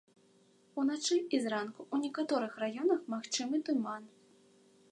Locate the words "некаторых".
2.07-2.57